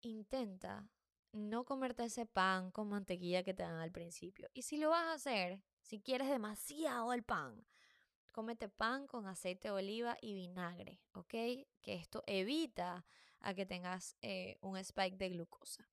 intenta 0.00 0.88
no 1.36 1.64
comerte 1.64 2.04
ese 2.04 2.26
pan 2.26 2.70
con 2.70 2.88
mantequilla 2.88 3.42
que 3.42 3.54
te 3.54 3.62
dan 3.62 3.78
al 3.78 3.92
principio. 3.92 4.48
Y 4.54 4.62
si 4.62 4.78
lo 4.78 4.90
vas 4.90 5.04
a 5.04 5.12
hacer, 5.14 5.62
si 5.80 6.00
quieres 6.00 6.28
demasiado 6.28 7.12
el 7.12 7.22
pan, 7.22 7.64
cómete 8.32 8.68
pan 8.68 9.06
con 9.06 9.26
aceite 9.26 9.68
de 9.68 9.74
oliva 9.74 10.16
y 10.20 10.34
vinagre, 10.34 11.00
¿ok? 11.12 11.30
Que 11.30 11.94
esto 11.94 12.22
evita 12.26 13.06
a 13.40 13.54
que 13.54 13.66
tengas 13.66 14.16
eh, 14.22 14.58
un 14.60 14.76
spike 14.76 15.16
de 15.16 15.30
glucosa. 15.30 15.88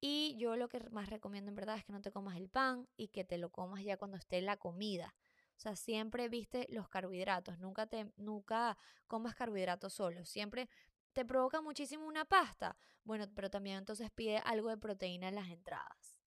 Y 0.00 0.36
yo 0.38 0.56
lo 0.56 0.68
que 0.68 0.80
más 0.90 1.10
recomiendo 1.10 1.50
en 1.50 1.56
verdad 1.56 1.76
es 1.76 1.84
que 1.84 1.92
no 1.92 2.00
te 2.00 2.10
comas 2.10 2.36
el 2.36 2.48
pan 2.48 2.88
y 2.96 3.08
que 3.08 3.24
te 3.24 3.38
lo 3.38 3.50
comas 3.50 3.84
ya 3.84 3.96
cuando 3.96 4.16
esté 4.16 4.40
la 4.40 4.56
comida. 4.56 5.14
O 5.56 5.60
sea, 5.60 5.76
siempre 5.76 6.28
viste 6.30 6.66
los 6.70 6.88
carbohidratos, 6.88 7.58
nunca, 7.58 7.86
te, 7.86 8.10
nunca 8.16 8.78
comas 9.06 9.34
carbohidratos 9.34 9.92
solos, 9.92 10.26
siempre 10.26 10.70
¿Te 11.12 11.24
provoca 11.24 11.60
muchísimo 11.60 12.06
una 12.06 12.24
pasta? 12.24 12.76
Bueno, 13.04 13.26
pero 13.34 13.50
también 13.50 13.78
entonces 13.78 14.10
pide 14.10 14.38
algo 14.38 14.68
de 14.68 14.76
proteína 14.76 15.28
en 15.28 15.34
las 15.34 15.48
entradas. 15.48 16.20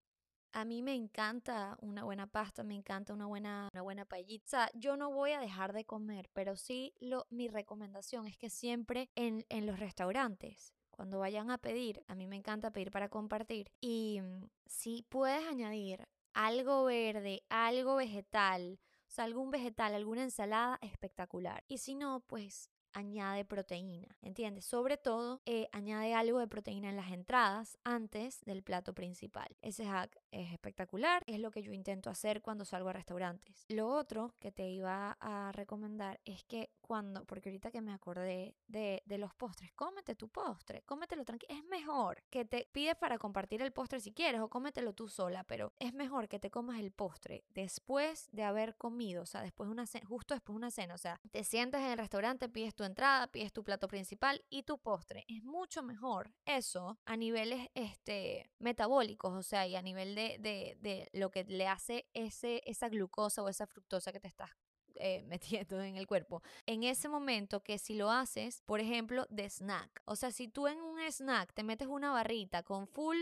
A 0.51 0.65
mí 0.65 0.83
me 0.83 0.93
encanta 0.93 1.77
una 1.81 2.03
buena 2.03 2.27
pasta, 2.27 2.63
me 2.63 2.75
encanta 2.75 3.13
una 3.13 3.25
buena, 3.25 3.69
una 3.73 3.81
buena 3.81 4.05
paellita. 4.05 4.69
Yo 4.75 4.97
no 4.97 5.11
voy 5.11 5.31
a 5.31 5.39
dejar 5.39 5.73
de 5.73 5.85
comer, 5.85 6.29
pero 6.33 6.55
sí 6.55 6.93
lo, 6.99 7.25
mi 7.31 7.47
recomendación 7.47 8.27
es 8.27 8.37
que 8.37 8.49
siempre 8.49 9.09
en, 9.15 9.45
en 9.49 9.65
los 9.65 9.79
restaurantes, 9.79 10.75
cuando 10.91 11.17
vayan 11.19 11.49
a 11.49 11.57
pedir, 11.57 12.03
a 12.07 12.13
mí 12.13 12.27
me 12.27 12.35
encanta 12.35 12.71
pedir 12.71 12.91
para 12.91 13.09
compartir. 13.09 13.71
Y 13.81 14.19
mm, 14.21 14.49
si 14.67 15.01
puedes 15.09 15.47
añadir 15.47 16.07
algo 16.33 16.83
verde, 16.83 17.43
algo 17.49 17.95
vegetal, 17.95 18.79
o 19.07 19.11
sea, 19.11 19.25
algún 19.25 19.49
vegetal, 19.49 19.95
alguna 19.95 20.23
ensalada, 20.23 20.77
espectacular. 20.81 21.63
Y 21.67 21.79
si 21.79 21.95
no, 21.95 22.19
pues 22.27 22.69
añade 22.93 23.45
proteína, 23.45 24.17
¿entiendes? 24.21 24.65
Sobre 24.65 24.97
todo, 24.97 25.41
eh, 25.45 25.67
añade 25.71 26.13
algo 26.13 26.39
de 26.39 26.47
proteína 26.47 26.89
en 26.89 26.95
las 26.95 27.11
entradas 27.11 27.77
antes 27.83 28.41
del 28.45 28.63
plato 28.63 28.93
principal. 28.93 29.47
Ese 29.61 29.85
hack 29.85 30.19
es 30.31 30.51
espectacular, 30.51 31.23
es 31.27 31.39
lo 31.39 31.51
que 31.51 31.63
yo 31.63 31.73
intento 31.73 32.09
hacer 32.09 32.41
cuando 32.41 32.65
salgo 32.65 32.89
a 32.89 32.93
restaurantes. 32.93 33.65
Lo 33.69 33.87
otro 33.89 34.33
que 34.39 34.51
te 34.51 34.69
iba 34.69 35.17
a 35.19 35.51
recomendar 35.51 36.19
es 36.25 36.43
que 36.43 36.69
cuando, 36.81 37.25
porque 37.25 37.49
ahorita 37.49 37.71
que 37.71 37.81
me 37.81 37.93
acordé 37.93 38.55
de, 38.67 39.03
de 39.05 39.17
los 39.17 39.33
postres, 39.33 39.71
cómete 39.73 40.15
tu 40.15 40.29
postre, 40.29 40.83
cómetelo 40.85 41.23
tranquilo. 41.23 41.53
Es 41.53 41.63
mejor 41.65 42.23
que 42.29 42.45
te 42.45 42.67
pides 42.71 42.95
para 42.95 43.17
compartir 43.17 43.61
el 43.61 43.71
postre 43.71 43.99
si 43.99 44.11
quieres 44.11 44.41
o 44.41 44.49
cómetelo 44.49 44.93
tú 44.93 45.07
sola, 45.07 45.43
pero 45.43 45.73
es 45.79 45.93
mejor 45.93 46.27
que 46.27 46.39
te 46.39 46.51
comas 46.51 46.79
el 46.79 46.91
postre 46.91 47.43
después 47.49 48.29
de 48.31 48.43
haber 48.43 48.75
comido, 48.75 49.23
o 49.23 49.25
sea, 49.25 49.41
después 49.41 49.69
una 49.69 49.85
justo 50.07 50.33
después 50.33 50.53
de 50.53 50.57
una 50.57 50.71
cena, 50.71 50.95
o 50.95 50.97
sea, 50.97 51.19
te 51.31 51.43
sientas 51.43 51.81
en 51.81 51.91
el 51.91 51.97
restaurante, 51.97 52.49
pides 52.49 52.75
tu 52.75 52.82
entrada, 52.85 53.27
pides 53.27 53.53
tu 53.53 53.63
plato 53.63 53.87
principal 53.87 54.43
y 54.49 54.63
tu 54.63 54.77
postre. 54.77 55.25
Es 55.27 55.43
mucho 55.43 55.83
mejor 55.83 56.33
eso 56.45 56.97
a 57.05 57.17
niveles 57.17 57.69
este, 57.73 58.49
metabólicos, 58.59 59.33
o 59.33 59.43
sea, 59.43 59.67
y 59.67 59.75
a 59.75 59.81
nivel 59.81 60.15
de, 60.15 60.37
de, 60.39 60.77
de 60.81 61.09
lo 61.13 61.31
que 61.31 61.43
le 61.43 61.67
hace 61.67 62.07
ese, 62.13 62.61
esa 62.65 62.89
glucosa 62.89 63.43
o 63.43 63.49
esa 63.49 63.67
fructosa 63.67 64.11
que 64.11 64.19
te 64.19 64.27
estás 64.27 64.51
eh, 64.95 65.23
metiendo 65.27 65.81
en 65.81 65.97
el 65.97 66.07
cuerpo. 66.07 66.41
En 66.65 66.83
ese 66.83 67.09
momento 67.09 67.63
que 67.63 67.77
si 67.77 67.95
lo 67.95 68.11
haces, 68.11 68.61
por 68.65 68.79
ejemplo, 68.79 69.25
de 69.29 69.49
snack. 69.49 70.01
O 70.05 70.15
sea, 70.15 70.31
si 70.31 70.47
tú 70.47 70.67
en 70.67 70.79
un 70.81 70.99
snack 70.99 71.53
te 71.53 71.63
metes 71.63 71.87
una 71.87 72.11
barrita 72.11 72.63
con 72.63 72.87
full 72.87 73.17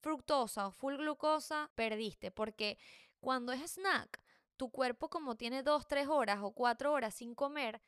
fructosa 0.00 0.66
o 0.66 0.72
full 0.72 0.96
glucosa, 0.96 1.70
perdiste. 1.74 2.30
Porque 2.30 2.78
cuando 3.20 3.52
es 3.52 3.72
snack, 3.72 4.20
tu 4.56 4.70
cuerpo 4.70 5.08
como 5.08 5.36
tiene 5.36 5.62
dos, 5.62 5.86
tres 5.86 6.08
horas 6.08 6.40
o 6.42 6.52
cuatro 6.52 6.92
horas 6.92 7.14
sin 7.14 7.34
comer, 7.34 7.80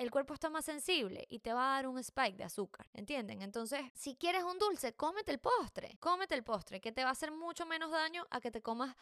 el 0.00 0.10
cuerpo 0.10 0.32
está 0.32 0.48
más 0.48 0.64
sensible 0.64 1.26
y 1.28 1.40
te 1.40 1.52
va 1.52 1.72
a 1.72 1.74
dar 1.76 1.86
un 1.86 1.98
spike 1.98 2.38
de 2.38 2.44
azúcar, 2.44 2.88
¿entienden? 2.94 3.42
Entonces, 3.42 3.82
si 3.94 4.16
quieres 4.16 4.44
un 4.44 4.58
dulce, 4.58 4.94
cómete 4.94 5.30
el 5.30 5.38
postre, 5.38 5.98
cómete 6.00 6.34
el 6.34 6.42
postre, 6.42 6.80
que 6.80 6.90
te 6.90 7.02
va 7.02 7.10
a 7.10 7.12
hacer 7.12 7.30
mucho 7.30 7.66
menos 7.66 7.90
daño 7.90 8.26
a 8.30 8.40
que 8.40 8.50
te 8.50 8.62
comas 8.62 8.96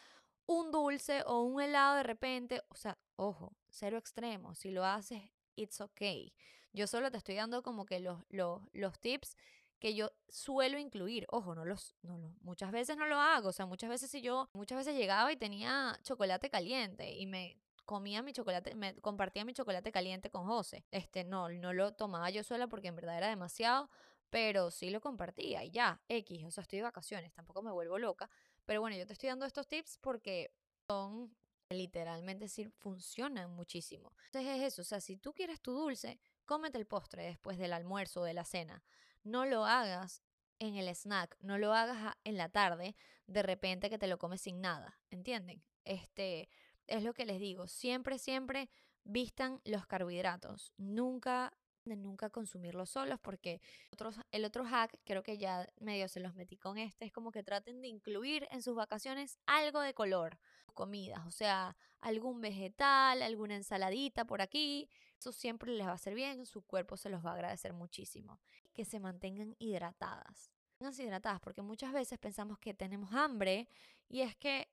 un 0.46 0.72
dulce 0.72 1.22
o 1.24 1.42
un 1.42 1.60
helado 1.62 1.98
de 1.98 2.02
repente. 2.02 2.62
O 2.68 2.74
sea, 2.74 2.98
ojo, 3.14 3.56
cero 3.68 3.96
extremo. 3.96 4.56
Si 4.56 4.72
lo 4.72 4.84
haces, 4.84 5.22
it's 5.54 5.80
okay. 5.80 6.34
Yo 6.72 6.88
solo 6.88 7.12
te 7.12 7.18
estoy 7.18 7.36
dando 7.36 7.62
como 7.62 7.86
que 7.86 8.00
los, 8.00 8.24
los, 8.28 8.60
los 8.72 8.98
tips 8.98 9.36
que 9.78 9.94
yo 9.94 10.10
suelo 10.28 10.78
incluir. 10.78 11.26
Ojo, 11.28 11.54
no 11.54 11.64
los, 11.64 11.94
no 12.02 12.18
los, 12.18 12.32
muchas 12.40 12.72
veces 12.72 12.96
no 12.96 13.06
lo 13.06 13.20
hago. 13.20 13.50
O 13.50 13.52
sea, 13.52 13.66
muchas 13.66 13.88
veces 13.88 14.10
si 14.10 14.20
yo, 14.20 14.50
muchas 14.52 14.78
veces 14.78 14.96
llegaba 14.96 15.30
y 15.30 15.36
tenía 15.36 15.96
chocolate 16.02 16.50
caliente 16.50 17.12
y 17.12 17.26
me 17.26 17.56
comía 17.88 18.20
mi 18.20 18.34
chocolate, 18.34 18.76
compartía 19.00 19.46
mi 19.46 19.54
chocolate 19.54 19.90
caliente 19.90 20.28
con 20.28 20.44
José. 20.44 20.84
Este, 20.90 21.24
no, 21.24 21.48
no 21.48 21.72
lo 21.72 21.94
tomaba 21.94 22.28
yo 22.28 22.44
sola 22.44 22.66
porque 22.66 22.88
en 22.88 22.96
verdad 22.96 23.16
era 23.16 23.28
demasiado, 23.30 23.88
pero 24.28 24.70
sí 24.70 24.90
lo 24.90 25.00
compartía 25.00 25.64
y 25.64 25.70
ya, 25.70 25.98
X, 26.06 26.44
o 26.44 26.50
sea, 26.50 26.60
estoy 26.60 26.80
de 26.80 26.82
vacaciones, 26.82 27.32
tampoco 27.32 27.62
me 27.62 27.72
vuelvo 27.72 27.98
loca. 27.98 28.28
Pero 28.66 28.82
bueno, 28.82 28.94
yo 28.94 29.06
te 29.06 29.14
estoy 29.14 29.30
dando 29.30 29.46
estos 29.46 29.66
tips 29.66 29.96
porque 30.02 30.52
son 30.86 31.34
literalmente 31.70 32.48
sí 32.48 32.66
funcionan 32.66 33.52
muchísimo. 33.52 34.12
Entonces 34.26 34.58
es 34.58 34.74
eso, 34.74 34.82
o 34.82 34.84
sea, 34.84 35.00
si 35.00 35.16
tú 35.16 35.32
quieres 35.32 35.62
tu 35.62 35.72
dulce, 35.72 36.20
cómete 36.44 36.76
el 36.76 36.86
postre 36.86 37.24
después 37.24 37.56
del 37.56 37.72
almuerzo 37.72 38.20
o 38.20 38.24
de 38.24 38.34
la 38.34 38.44
cena. 38.44 38.84
No 39.24 39.46
lo 39.46 39.64
hagas 39.64 40.22
en 40.58 40.76
el 40.76 40.94
snack, 40.94 41.38
no 41.40 41.56
lo 41.56 41.72
hagas 41.72 42.14
en 42.24 42.36
la 42.36 42.50
tarde, 42.50 42.96
de 43.26 43.42
repente 43.42 43.88
que 43.88 43.96
te 43.96 44.08
lo 44.08 44.18
comes 44.18 44.42
sin 44.42 44.60
nada, 44.60 45.00
¿entienden? 45.08 45.62
Este, 45.86 46.50
es 46.88 47.02
lo 47.04 47.14
que 47.14 47.26
les 47.26 47.38
digo, 47.38 47.68
siempre, 47.68 48.18
siempre 48.18 48.68
vistan 49.04 49.60
los 49.64 49.86
carbohidratos, 49.86 50.72
nunca 50.76 51.52
nunca 51.96 52.30
consumirlos 52.30 52.90
solos 52.90 53.18
porque 53.20 53.60
otros, 53.92 54.16
el 54.30 54.44
otro 54.44 54.64
hack, 54.64 54.98
creo 55.04 55.22
que 55.22 55.38
ya 55.38 55.66
medio 55.80 56.08
se 56.08 56.20
los 56.20 56.34
metí 56.34 56.56
con 56.56 56.78
este, 56.78 57.06
es 57.06 57.12
como 57.12 57.32
que 57.32 57.42
traten 57.42 57.80
de 57.80 57.88
incluir 57.88 58.46
en 58.50 58.62
sus 58.62 58.74
vacaciones 58.74 59.38
algo 59.46 59.80
de 59.80 59.94
color, 59.94 60.38
comidas, 60.74 61.26
o 61.26 61.30
sea, 61.30 61.76
algún 62.00 62.40
vegetal, 62.40 63.22
alguna 63.22 63.56
ensaladita 63.56 64.24
por 64.24 64.42
aquí, 64.42 64.88
eso 65.18 65.32
siempre 65.32 65.72
les 65.72 65.86
va 65.86 65.92
a 65.92 65.94
hacer 65.94 66.14
bien, 66.14 66.46
su 66.46 66.62
cuerpo 66.62 66.96
se 66.96 67.10
los 67.10 67.24
va 67.24 67.30
a 67.30 67.34
agradecer 67.34 67.72
muchísimo. 67.72 68.40
Que 68.72 68.84
se 68.84 69.00
mantengan 69.00 69.56
hidratadas. 69.58 70.52
Hidratadas 70.80 71.40
porque 71.40 71.60
muchas 71.60 71.92
veces 71.92 72.20
pensamos 72.20 72.58
que 72.60 72.72
tenemos 72.72 73.12
hambre 73.12 73.68
y 74.08 74.20
es 74.20 74.36
que 74.36 74.68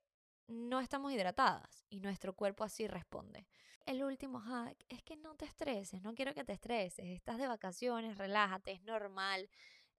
no 0.48 0.80
estamos 0.80 1.12
hidratadas 1.12 1.86
y 1.90 2.00
nuestro 2.00 2.34
cuerpo 2.34 2.64
así 2.64 2.88
responde. 2.88 3.48
El 3.86 4.04
último 4.04 4.40
hack 4.40 4.78
es 4.90 5.04
que 5.04 5.16
no 5.16 5.36
te 5.36 5.46
estreses, 5.46 6.02
no 6.02 6.16
quiero 6.16 6.34
que 6.34 6.44
te 6.44 6.54
estreses, 6.54 7.06
estás 7.06 7.38
de 7.38 7.48
vacaciones, 7.48 8.18
relájate, 8.18 8.72
es 8.72 8.82
normal. 8.84 9.50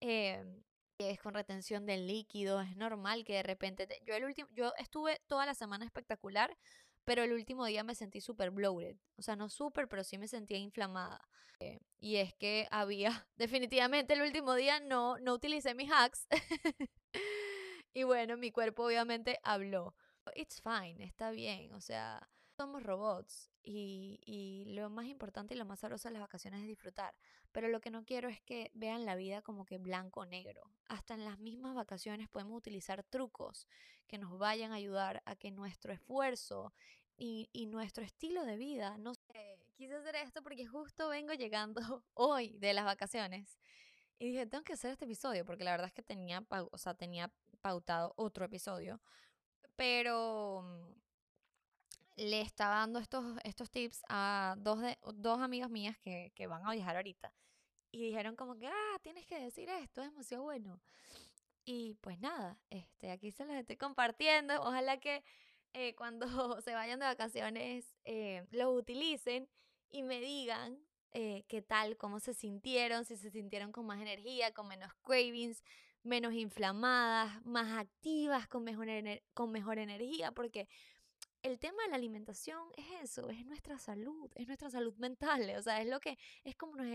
Eh, 0.00 0.44
es 0.98 1.20
con 1.20 1.34
retención 1.34 1.86
del 1.86 2.06
líquido, 2.06 2.60
es 2.60 2.76
normal 2.76 3.24
que 3.24 3.34
de 3.34 3.42
repente 3.42 3.86
yo 4.04 4.14
el 4.14 4.24
último 4.24 4.48
yo 4.52 4.72
estuve 4.78 5.20
toda 5.26 5.46
la 5.46 5.54
semana 5.54 5.84
espectacular, 5.84 6.56
pero 7.04 7.22
el 7.22 7.32
último 7.32 7.66
día 7.66 7.84
me 7.84 7.94
sentí 7.94 8.20
súper 8.20 8.50
bloated, 8.50 8.96
o 9.16 9.22
sea, 9.22 9.36
no 9.36 9.48
súper, 9.48 9.88
pero 9.88 10.04
sí 10.04 10.18
me 10.18 10.28
sentía 10.28 10.58
inflamada. 10.58 11.20
Eh, 11.60 11.78
y 11.98 12.16
es 12.16 12.34
que 12.34 12.66
había 12.70 13.26
definitivamente 13.36 14.14
el 14.14 14.22
último 14.22 14.54
día 14.54 14.80
no 14.80 15.18
no 15.18 15.34
utilicé 15.34 15.74
mis 15.74 15.90
hacks. 15.92 16.26
y 17.94 18.02
bueno, 18.04 18.36
mi 18.36 18.50
cuerpo 18.50 18.84
obviamente 18.84 19.38
habló 19.42 19.94
it's 20.34 20.60
fine, 20.60 21.02
está 21.04 21.30
bien, 21.30 21.72
o 21.74 21.80
sea, 21.80 22.28
somos 22.56 22.82
robots 22.82 23.50
y, 23.62 24.20
y, 24.24 24.72
lo 24.74 24.88
más 24.90 25.06
importante 25.06 25.54
y 25.54 25.58
lo 25.58 25.64
más 25.64 25.80
sabroso 25.80 26.08
de 26.08 26.12
las 26.12 26.22
vacaciones 26.22 26.62
es 26.62 26.66
disfrutar. 26.66 27.14
Pero 27.52 27.68
lo 27.68 27.80
que 27.80 27.90
no 27.90 28.04
quiero 28.04 28.28
es 28.28 28.40
que 28.40 28.70
vean 28.74 29.04
la 29.04 29.16
vida 29.16 29.42
como 29.42 29.64
que 29.64 29.78
blanco 29.78 30.20
o 30.20 30.26
negro. 30.26 30.70
Hasta 30.88 31.14
en 31.14 31.24
las 31.24 31.38
mismas 31.38 31.74
vacaciones 31.74 32.28
podemos 32.28 32.56
utilizar 32.56 33.02
trucos 33.04 33.66
que 34.06 34.18
nos 34.18 34.38
vayan 34.38 34.72
a 34.72 34.76
ayudar 34.76 35.22
a 35.26 35.36
que 35.36 35.50
nuestro 35.50 35.92
esfuerzo 35.92 36.72
y, 37.16 37.48
y 37.52 37.66
nuestro 37.66 38.04
estilo 38.04 38.44
de 38.44 38.56
vida, 38.56 38.98
no 38.98 39.14
sé, 39.14 39.58
quise 39.74 39.94
hacer 39.94 40.16
esto 40.16 40.42
porque 40.42 40.66
justo 40.66 41.08
vengo 41.08 41.32
llegando 41.34 41.80
hoy 42.14 42.56
de 42.58 42.72
las 42.72 42.84
vacaciones. 42.84 43.58
Y 44.18 44.28
dije, 44.28 44.46
tengo 44.46 44.64
que 44.64 44.72
hacer 44.72 44.92
este 44.92 45.04
episodio 45.04 45.44
porque 45.44 45.64
la 45.64 45.72
verdad 45.72 45.88
es 45.88 45.92
que 45.92 46.02
tenía, 46.02 46.46
o 46.48 46.78
sea, 46.78 46.94
tenía 46.94 47.30
pautado 47.60 48.14
otro 48.16 48.44
episodio 48.46 49.00
pero 49.76 50.62
mm, 50.62 50.96
le 52.16 52.40
estaba 52.40 52.76
dando 52.76 52.98
estos, 52.98 53.24
estos 53.44 53.70
tips 53.70 54.02
a 54.08 54.56
dos, 54.58 54.80
de, 54.80 54.98
dos 55.14 55.40
amigas 55.40 55.70
mías 55.70 55.96
que, 55.98 56.32
que 56.34 56.46
van 56.46 56.66
a 56.66 56.72
viajar 56.72 56.96
ahorita. 56.96 57.32
Y 57.92 58.02
dijeron 58.06 58.36
como 58.36 58.56
que, 58.58 58.66
ah, 58.66 58.98
tienes 59.02 59.26
que 59.26 59.38
decir 59.40 59.68
esto, 59.68 60.02
es 60.02 60.10
demasiado 60.10 60.44
bueno. 60.44 60.80
Y 61.64 61.94
pues 62.00 62.18
nada, 62.20 62.58
este, 62.70 63.10
aquí 63.10 63.32
se 63.32 63.44
los 63.44 63.56
estoy 63.56 63.76
compartiendo. 63.76 64.54
Ojalá 64.62 64.98
que 64.98 65.24
eh, 65.72 65.94
cuando 65.94 66.26
se 66.62 66.74
vayan 66.74 67.00
de 67.00 67.06
vacaciones 67.06 67.84
eh, 68.04 68.46
los 68.50 68.74
utilicen 68.74 69.48
y 69.90 70.02
me 70.02 70.20
digan 70.20 70.78
eh, 71.12 71.44
qué 71.48 71.62
tal, 71.62 71.96
cómo 71.96 72.20
se 72.20 72.34
sintieron, 72.34 73.04
si 73.04 73.16
se 73.16 73.30
sintieron 73.30 73.72
con 73.72 73.84
más 73.84 74.00
energía, 74.00 74.54
con 74.54 74.68
menos 74.68 74.92
cravings, 75.02 75.62
menos 76.06 76.34
inflamadas, 76.34 77.44
más 77.44 77.78
activas, 77.78 78.48
con 78.48 78.64
mejor, 78.64 78.88
con 79.34 79.50
mejor 79.50 79.78
energía, 79.78 80.32
porque 80.32 80.68
el 81.42 81.58
tema 81.58 81.82
de 81.84 81.90
la 81.90 81.96
alimentación 81.96 82.60
es 82.76 82.86
eso, 83.02 83.28
es 83.30 83.44
nuestra 83.46 83.78
salud, 83.78 84.30
es 84.34 84.46
nuestra 84.46 84.70
salud 84.70 84.94
mental, 84.96 85.52
o 85.56 85.62
sea, 85.62 85.80
es 85.80 85.88
lo 85.88 86.00
que, 86.00 86.18
es 86.44 86.56
como 86.56 86.76
nos, 86.76 86.86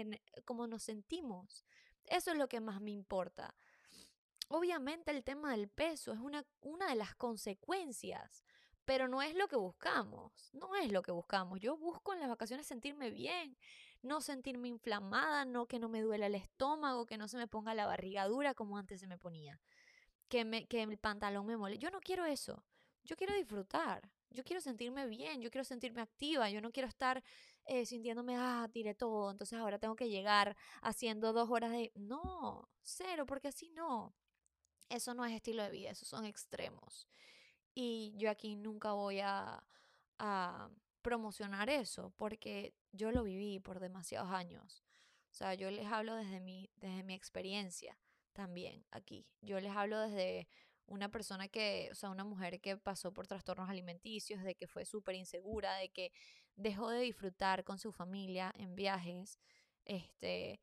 como 0.45 0.67
nos 0.67 0.83
sentimos. 0.83 1.65
Eso 2.05 2.31
es 2.31 2.37
lo 2.37 2.47
que 2.47 2.59
más 2.59 2.81
me 2.81 2.91
importa. 2.91 3.55
Obviamente 4.49 5.11
el 5.11 5.23
tema 5.23 5.51
del 5.51 5.69
peso 5.69 6.11
es 6.11 6.19
una, 6.19 6.45
una 6.61 6.89
de 6.89 6.95
las 6.95 7.15
consecuencias, 7.15 8.43
pero 8.83 9.07
no 9.07 9.21
es 9.21 9.35
lo 9.35 9.47
que 9.47 9.55
buscamos, 9.55 10.49
no 10.53 10.75
es 10.75 10.91
lo 10.91 11.01
que 11.01 11.11
buscamos. 11.11 11.59
Yo 11.61 11.77
busco 11.77 12.13
en 12.13 12.19
las 12.19 12.27
vacaciones 12.27 12.67
sentirme 12.67 13.09
bien, 13.09 13.57
no 14.01 14.21
sentirme 14.21 14.67
inflamada, 14.67 15.45
no 15.45 15.67
que 15.67 15.79
no 15.79 15.89
me 15.89 16.01
duela 16.01 16.27
el 16.27 16.35
estómago, 16.35 17.05
que 17.05 17.17
no 17.17 17.27
se 17.27 17.37
me 17.37 17.47
ponga 17.47 17.73
la 17.73 17.85
barriga 17.85 18.27
dura 18.27 18.53
como 18.53 18.77
antes 18.77 18.99
se 18.99 19.07
me 19.07 19.17
ponía, 19.17 19.59
que, 20.29 20.45
me, 20.45 20.65
que 20.67 20.83
el 20.83 20.97
pantalón 20.97 21.45
me 21.45 21.57
mole. 21.57 21.77
Yo 21.77 21.91
no 21.91 21.99
quiero 21.99 22.25
eso. 22.25 22.63
Yo 23.03 23.15
quiero 23.15 23.33
disfrutar. 23.33 24.11
Yo 24.29 24.43
quiero 24.45 24.61
sentirme 24.61 25.07
bien, 25.07 25.41
yo 25.41 25.51
quiero 25.51 25.65
sentirme 25.65 26.01
activa, 26.01 26.49
yo 26.49 26.61
no 26.61 26.71
quiero 26.71 26.87
estar 26.87 27.21
eh, 27.65 27.85
sintiéndome, 27.85 28.37
ah, 28.37 28.69
tiré 28.71 28.95
todo, 28.95 29.29
entonces 29.29 29.59
ahora 29.59 29.77
tengo 29.77 29.95
que 29.97 30.07
llegar 30.07 30.55
haciendo 30.81 31.33
dos 31.33 31.49
horas 31.49 31.71
de... 31.71 31.91
No, 31.95 32.69
cero, 32.81 33.25
porque 33.25 33.49
así 33.49 33.69
no. 33.71 34.13
Eso 34.87 35.13
no 35.13 35.25
es 35.25 35.33
estilo 35.33 35.63
de 35.63 35.71
vida, 35.71 35.89
esos 35.91 36.07
son 36.07 36.23
extremos. 36.23 37.09
Y 37.75 38.13
yo 38.15 38.29
aquí 38.29 38.55
nunca 38.55 38.93
voy 38.93 39.19
a, 39.19 39.61
a 40.17 40.69
promocionar 41.01 41.69
eso, 41.69 42.13
porque 42.17 42.73
yo 42.91 43.11
lo 43.11 43.23
viví 43.23 43.59
por 43.59 43.79
demasiados 43.79 44.31
años. 44.31 44.83
O 45.31 45.33
sea, 45.33 45.53
yo 45.53 45.71
les 45.71 45.87
hablo 45.87 46.15
desde 46.15 46.39
mi, 46.39 46.69
desde 46.75 47.03
mi 47.03 47.13
experiencia 47.13 47.97
también 48.33 48.85
aquí. 48.91 49.27
Yo 49.41 49.59
les 49.59 49.75
hablo 49.75 49.99
desde 49.99 50.47
una 50.87 51.09
persona 51.09 51.47
que, 51.47 51.89
o 51.91 51.95
sea, 51.95 52.09
una 52.09 52.25
mujer 52.25 52.59
que 52.59 52.77
pasó 52.77 53.13
por 53.13 53.27
trastornos 53.27 53.69
alimenticios, 53.69 54.43
de 54.43 54.55
que 54.55 54.67
fue 54.67 54.85
súper 54.85 55.15
insegura, 55.15 55.75
de 55.75 55.89
que 55.89 56.11
dejó 56.55 56.89
de 56.89 56.99
disfrutar 56.99 57.63
con 57.63 57.77
su 57.79 57.91
familia 57.91 58.53
en 58.57 58.75
viajes, 58.75 59.39
este, 59.85 60.61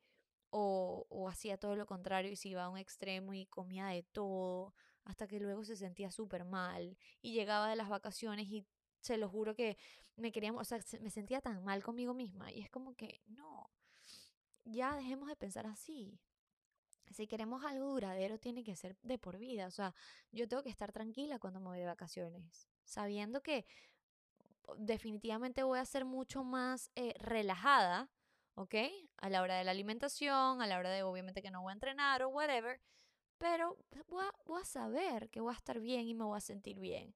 o, 0.51 1.05
o 1.09 1.29
hacía 1.29 1.57
todo 1.57 1.75
lo 1.75 1.85
contrario 1.85 2.31
y 2.31 2.35
se 2.35 2.49
iba 2.49 2.63
a 2.63 2.69
un 2.69 2.77
extremo 2.77 3.33
y 3.33 3.47
comía 3.47 3.87
de 3.87 4.03
todo, 4.03 4.73
hasta 5.03 5.27
que 5.27 5.39
luego 5.39 5.63
se 5.63 5.75
sentía 5.75 6.11
súper 6.11 6.45
mal 6.45 6.97
y 7.21 7.33
llegaba 7.33 7.69
de 7.69 7.75
las 7.75 7.89
vacaciones 7.89 8.47
y 8.47 8.65
se 8.99 9.17
lo 9.17 9.29
juro 9.29 9.55
que 9.55 9.77
me 10.15 10.31
quería, 10.31 10.51
o 10.53 10.63
sea, 10.63 10.79
me 11.01 11.09
sentía 11.09 11.41
tan 11.41 11.63
mal 11.63 11.83
conmigo 11.83 12.13
misma 12.13 12.51
y 12.51 12.61
es 12.61 12.69
como 12.69 12.95
que 12.95 13.21
no, 13.27 13.69
ya 14.65 14.95
dejemos 14.95 15.29
de 15.29 15.35
pensar 15.35 15.67
así. 15.67 16.19
Si 17.11 17.25
queremos 17.25 17.65
algo 17.65 17.87
duradero, 17.87 18.37
tiene 18.37 18.63
que 18.63 18.75
ser 18.75 18.95
de 19.01 19.17
por 19.17 19.39
vida. 19.39 19.65
O 19.65 19.71
sea, 19.71 19.95
yo 20.31 20.47
tengo 20.47 20.61
que 20.61 20.69
estar 20.69 20.91
tranquila 20.91 21.39
cuando 21.39 21.59
me 21.59 21.67
voy 21.67 21.79
de 21.79 21.85
vacaciones, 21.85 22.67
sabiendo 22.83 23.41
que 23.41 23.65
definitivamente 24.77 25.63
voy 25.63 25.79
a 25.79 25.85
ser 25.85 26.05
mucho 26.05 26.43
más 26.43 26.91
eh, 26.95 27.13
relajada, 27.19 28.09
¿ok? 28.55 28.75
A 29.17 29.29
la 29.29 29.41
hora 29.41 29.55
de 29.57 29.63
la 29.63 29.71
alimentación, 29.71 30.61
a 30.61 30.67
la 30.67 30.77
hora 30.77 30.91
de 30.91 31.01
obviamente 31.03 31.41
que 31.41 31.49
no 31.49 31.61
voy 31.61 31.71
a 31.71 31.73
entrenar 31.73 32.21
o 32.21 32.29
whatever, 32.29 32.79
pero 33.39 33.77
voy 34.07 34.25
a, 34.25 34.31
voy 34.45 34.61
a 34.61 34.65
saber 34.65 35.29
que 35.29 35.41
voy 35.41 35.53
a 35.53 35.57
estar 35.57 35.79
bien 35.79 36.07
y 36.07 36.13
me 36.13 36.25
voy 36.25 36.37
a 36.37 36.41
sentir 36.41 36.79
bien. 36.79 37.15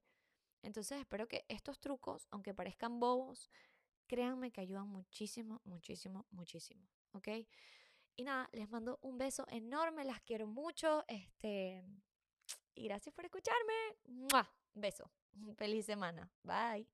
Entonces 0.63 0.99
espero 0.99 1.27
que 1.27 1.45
estos 1.47 1.79
trucos, 1.79 2.27
aunque 2.31 2.53
parezcan 2.53 2.99
bobos, 2.99 3.51
créanme 4.07 4.51
que 4.51 4.61
ayudan 4.61 4.87
muchísimo, 4.87 5.61
muchísimo, 5.65 6.25
muchísimo, 6.31 6.87
¿ok? 7.11 7.27
Y 8.15 8.23
nada, 8.23 8.49
les 8.53 8.69
mando 8.69 8.99
un 9.01 9.17
beso 9.17 9.45
enorme, 9.49 10.05
las 10.05 10.21
quiero 10.21 10.47
mucho, 10.47 11.03
este, 11.07 11.83
y 12.75 12.85
gracias 12.85 13.13
por 13.13 13.25
escucharme. 13.25 13.73
¡Mua! 14.05 14.49
Beso. 14.73 15.09
Feliz 15.57 15.85
semana. 15.85 16.31
Bye. 16.43 16.93